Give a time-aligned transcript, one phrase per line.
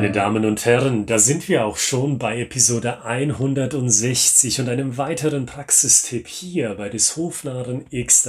[0.00, 5.44] Meine Damen und Herren, da sind wir auch schon bei Episode 160 und einem weiteren
[5.44, 7.84] Praxistipp hier bei des Hofnarren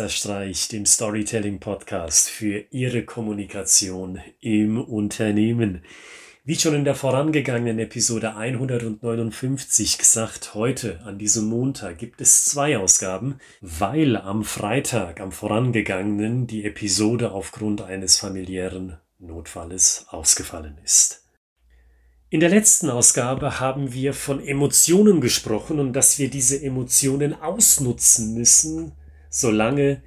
[0.09, 5.81] Streich, dem Storytelling Podcast für Ihre Kommunikation im Unternehmen.
[6.43, 12.77] Wie schon in der vorangegangenen Episode 159 gesagt, heute an diesem Montag gibt es zwei
[12.77, 21.20] Ausgaben, weil am Freitag, am vorangegangenen, die Episode aufgrund eines familiären Notfalles ausgefallen ist.
[22.33, 28.33] In der letzten Ausgabe haben wir von Emotionen gesprochen und dass wir diese Emotionen ausnutzen
[28.33, 28.93] müssen,
[29.29, 30.01] solange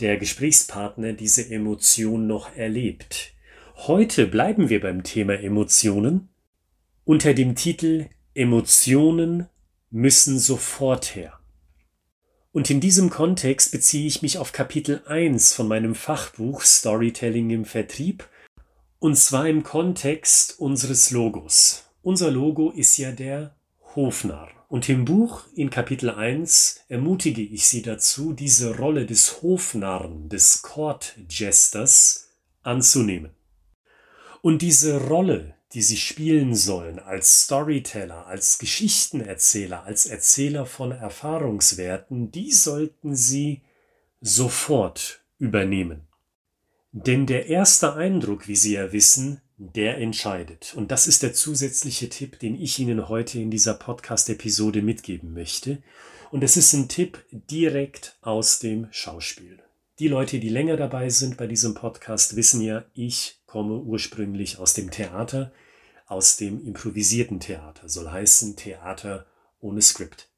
[0.00, 3.34] der Gesprächspartner diese Emotion noch erlebt.
[3.76, 6.30] Heute bleiben wir beim Thema Emotionen
[7.04, 9.46] unter dem Titel Emotionen
[9.90, 11.38] müssen sofort her.
[12.52, 17.66] Und in diesem Kontext beziehe ich mich auf Kapitel 1 von meinem Fachbuch Storytelling im
[17.66, 18.26] Vertrieb
[18.98, 21.84] und zwar im Kontext unseres Logos.
[22.02, 23.56] Unser Logo ist ja der
[23.94, 24.50] Hofnarr.
[24.68, 30.62] Und im Buch in Kapitel 1 ermutige ich Sie dazu, diese Rolle des Hofnarren, des
[30.62, 32.30] Court-Jesters
[32.62, 33.30] anzunehmen.
[34.42, 42.32] Und diese Rolle, die Sie spielen sollen als Storyteller, als Geschichtenerzähler, als Erzähler von Erfahrungswerten,
[42.32, 43.62] die sollten Sie
[44.20, 46.05] sofort übernehmen.
[47.04, 50.72] Denn der erste Eindruck, wie Sie ja wissen, der entscheidet.
[50.74, 55.82] Und das ist der zusätzliche Tipp, den ich Ihnen heute in dieser Podcast-Episode mitgeben möchte.
[56.30, 59.58] Und es ist ein Tipp direkt aus dem Schauspiel.
[59.98, 64.72] Die Leute, die länger dabei sind bei diesem Podcast, wissen ja, ich komme ursprünglich aus
[64.72, 65.52] dem Theater,
[66.06, 69.26] aus dem improvisierten Theater, soll heißen Theater
[69.60, 70.30] ohne Skript.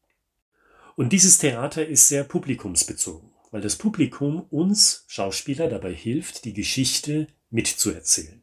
[0.96, 7.28] Und dieses Theater ist sehr publikumsbezogen weil das Publikum uns Schauspieler dabei hilft, die Geschichte
[7.50, 8.42] mitzuerzählen.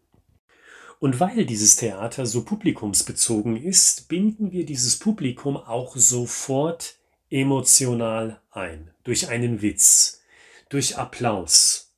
[1.00, 6.96] Und weil dieses Theater so publikumsbezogen ist, binden wir dieses Publikum auch sofort
[7.30, 10.22] emotional ein, durch einen Witz,
[10.70, 11.94] durch Applaus.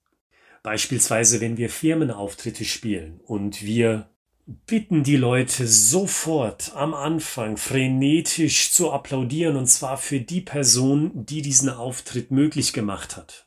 [0.64, 4.10] Beispielsweise, wenn wir Firmenauftritte spielen und wir
[4.48, 11.42] bitten die Leute sofort am Anfang frenetisch zu applaudieren und zwar für die Person, die
[11.42, 13.46] diesen Auftritt möglich gemacht hat.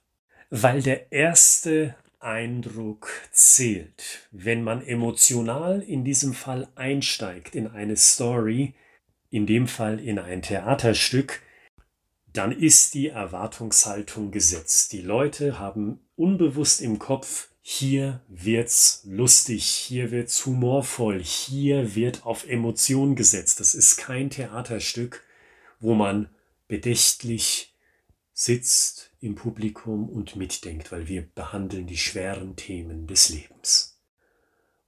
[0.51, 4.29] Weil der erste Eindruck zählt.
[4.31, 8.75] Wenn man emotional in diesem Fall einsteigt in eine Story,
[9.31, 11.41] in dem Fall in ein Theaterstück,
[12.33, 14.93] dann ist die Erwartungshaltung gesetzt.
[14.93, 22.49] Die Leute haben unbewusst im Kopf, hier wird's lustig, hier wird's humorvoll, hier wird auf
[22.49, 23.61] Emotion gesetzt.
[23.61, 25.23] Das ist kein Theaterstück,
[25.79, 26.31] wo man
[26.69, 27.75] bedächtlich
[28.33, 34.01] sitzt im Publikum und mitdenkt, weil wir behandeln die schweren Themen des Lebens.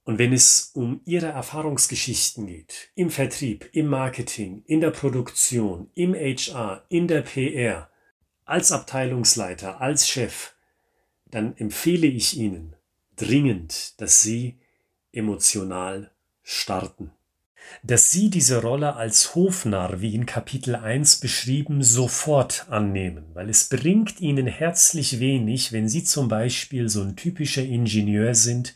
[0.05, 6.13] Und wenn es um Ihre Erfahrungsgeschichten geht, im Vertrieb, im Marketing, in der Produktion, im
[6.13, 7.89] HR, in der PR,
[8.43, 10.52] als Abteilungsleiter, als Chef,
[11.33, 12.75] dann empfehle ich Ihnen
[13.15, 14.59] dringend, dass Sie
[15.11, 16.11] emotional
[16.43, 17.11] starten.
[17.81, 23.69] Dass Sie diese Rolle als Hofnarr, wie in Kapitel 1 beschrieben, sofort annehmen, weil es
[23.69, 28.75] bringt Ihnen herzlich wenig, wenn Sie zum Beispiel so ein typischer Ingenieur sind,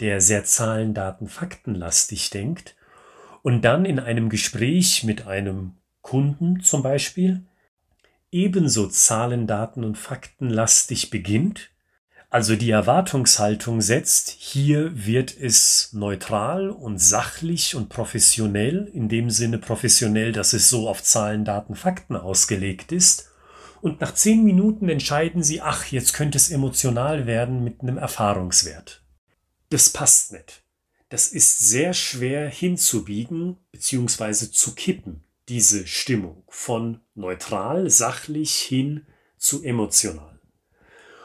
[0.00, 2.76] der sehr Zahlen, Daten, Faktenlastig denkt
[3.42, 5.72] und dann in einem Gespräch mit einem
[6.02, 7.44] Kunden zum Beispiel
[8.30, 11.69] ebenso Zahlen, Daten und Faktenlastig beginnt
[12.30, 19.58] also die Erwartungshaltung setzt, hier wird es neutral und sachlich und professionell, in dem Sinne
[19.58, 23.28] professionell, dass es so auf Zahlen, Daten, Fakten ausgelegt ist.
[23.82, 29.02] Und nach zehn Minuten entscheiden sie, ach, jetzt könnte es emotional werden mit einem Erfahrungswert.
[29.70, 30.62] Das passt nicht.
[31.08, 34.52] Das ist sehr schwer hinzubiegen bzw.
[34.52, 39.06] zu kippen, diese Stimmung von neutral, sachlich hin
[39.36, 40.29] zu emotional.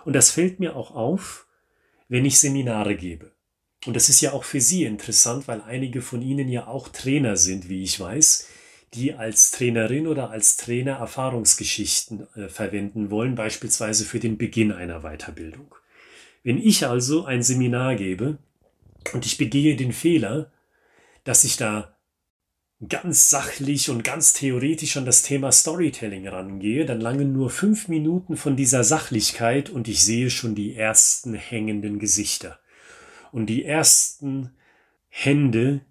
[0.06, 1.48] Und das fällt mir auch auf,
[2.08, 3.32] wenn ich Seminare gebe.
[3.86, 7.38] Und das ist ja auch für Sie interessant, weil einige von Ihnen ja auch Trainer
[7.38, 8.48] sind, wie ich weiß,
[8.94, 15.02] die als Trainerin oder als Trainer Erfahrungsgeschichten äh, verwenden wollen, beispielsweise für den Beginn einer
[15.02, 15.76] Weiterbildung.
[16.44, 18.38] Wenn ich also ein Seminar gebe
[19.14, 20.52] und ich begehe den Fehler,
[21.24, 21.95] dass ich da
[22.88, 28.36] ganz sachlich und ganz theoretisch an das Thema Storytelling rangehe, dann langen nur fünf Minuten
[28.36, 32.60] von dieser Sachlichkeit und ich sehe schon die ersten hängenden Gesichter
[33.32, 34.52] und die ersten
[35.08, 35.82] Hände,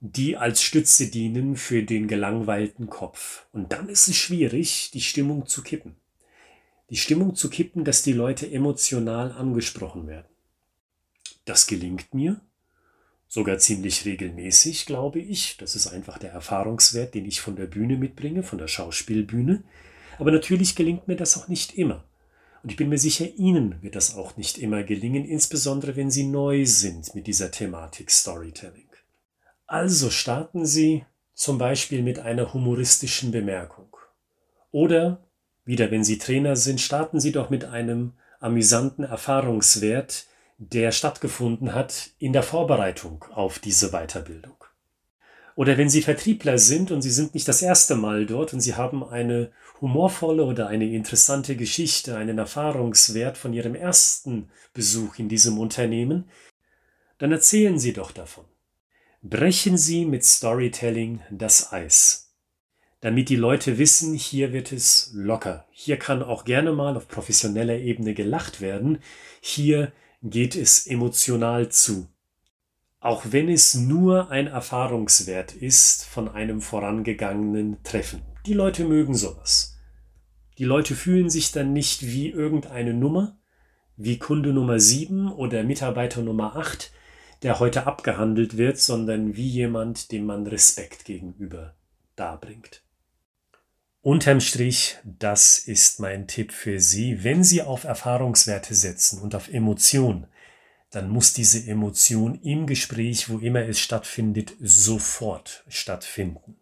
[0.00, 3.46] die als Stütze dienen für den gelangweilten Kopf.
[3.52, 5.94] Und dann ist es schwierig, die Stimmung zu kippen.
[6.90, 10.26] Die Stimmung zu kippen, dass die Leute emotional angesprochen werden.
[11.44, 12.40] Das gelingt mir,
[13.34, 15.56] Sogar ziemlich regelmäßig, glaube ich.
[15.56, 19.64] Das ist einfach der Erfahrungswert, den ich von der Bühne mitbringe, von der Schauspielbühne.
[20.18, 22.04] Aber natürlich gelingt mir das auch nicht immer.
[22.62, 26.24] Und ich bin mir sicher, Ihnen wird das auch nicht immer gelingen, insbesondere wenn Sie
[26.24, 28.90] neu sind mit dieser Thematik Storytelling.
[29.66, 33.96] Also starten Sie zum Beispiel mit einer humoristischen Bemerkung.
[34.72, 35.24] Oder,
[35.64, 40.26] wieder wenn Sie Trainer sind, starten Sie doch mit einem amüsanten Erfahrungswert,
[40.70, 44.54] der stattgefunden hat in der Vorbereitung auf diese Weiterbildung.
[45.56, 48.74] Oder wenn Sie Vertriebler sind und Sie sind nicht das erste Mal dort und Sie
[48.74, 49.50] haben eine
[49.80, 56.30] humorvolle oder eine interessante Geschichte, einen Erfahrungswert von Ihrem ersten Besuch in diesem Unternehmen,
[57.18, 58.44] dann erzählen Sie doch davon.
[59.20, 62.34] Brechen Sie mit Storytelling das Eis.
[63.00, 65.66] Damit die Leute wissen, hier wird es locker.
[65.72, 68.98] Hier kann auch gerne mal auf professioneller Ebene gelacht werden.
[69.40, 69.92] Hier
[70.22, 72.08] geht es emotional zu.
[73.00, 78.22] Auch wenn es nur ein Erfahrungswert ist von einem vorangegangenen Treffen.
[78.46, 79.76] Die Leute mögen sowas.
[80.58, 83.36] Die Leute fühlen sich dann nicht wie irgendeine Nummer,
[83.96, 86.92] wie Kunde Nummer 7 oder Mitarbeiter Nummer 8,
[87.42, 91.74] der heute abgehandelt wird, sondern wie jemand, dem man Respekt gegenüber
[92.14, 92.84] darbringt.
[94.04, 97.22] Unterm Strich, das ist mein Tipp für Sie.
[97.22, 100.26] Wenn Sie auf Erfahrungswerte setzen und auf Emotion,
[100.90, 106.56] dann muss diese Emotion im Gespräch, wo immer es stattfindet, sofort stattfinden.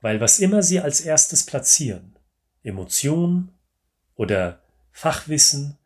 [0.00, 2.18] Weil was immer Sie als erstes platzieren,
[2.64, 3.52] Emotion
[4.16, 4.60] oder
[4.90, 5.78] Fachwissen,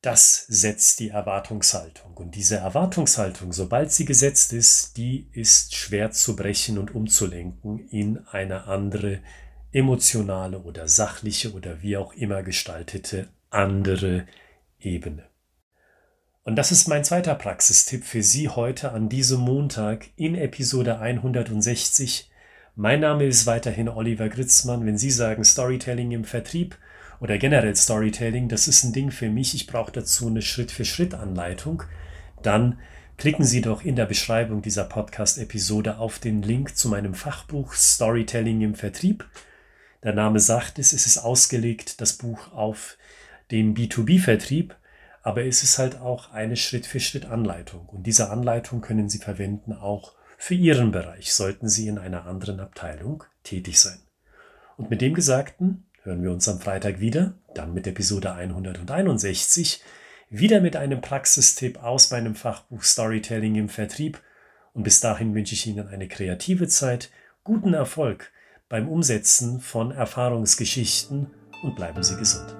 [0.00, 2.14] das setzt die Erwartungshaltung.
[2.14, 8.26] Und diese Erwartungshaltung, sobald sie gesetzt ist, die ist schwer zu brechen und umzulenken in
[8.28, 9.20] eine andere
[9.74, 14.24] emotionale oder sachliche oder wie auch immer gestaltete andere
[14.78, 15.24] Ebene.
[16.44, 22.30] Und das ist mein zweiter Praxistipp für Sie heute an diesem Montag in Episode 160.
[22.76, 24.86] Mein Name ist weiterhin Oliver Gritzmann.
[24.86, 26.78] Wenn Sie sagen Storytelling im Vertrieb
[27.18, 31.82] oder generell Storytelling, das ist ein Ding für mich, ich brauche dazu eine Schritt-für-Schritt-Anleitung,
[32.42, 32.78] dann
[33.16, 38.60] klicken Sie doch in der Beschreibung dieser Podcast-Episode auf den Link zu meinem Fachbuch Storytelling
[38.60, 39.24] im Vertrieb
[40.04, 42.98] der Name sagt es, es ist ausgelegt, das Buch auf
[43.50, 44.76] den B2B-Vertrieb,
[45.22, 47.86] aber es ist halt auch eine Schritt-für-Schritt-Anleitung.
[47.88, 52.60] Und diese Anleitung können Sie verwenden auch für Ihren Bereich, sollten Sie in einer anderen
[52.60, 53.98] Abteilung tätig sein.
[54.76, 59.82] Und mit dem Gesagten hören wir uns am Freitag wieder, dann mit Episode 161,
[60.28, 64.20] wieder mit einem Praxistipp aus meinem Fachbuch Storytelling im Vertrieb.
[64.74, 67.10] Und bis dahin wünsche ich Ihnen eine kreative Zeit,
[67.42, 68.30] guten Erfolg
[68.68, 71.30] beim Umsetzen von Erfahrungsgeschichten
[71.62, 72.56] und bleiben Sie gesund.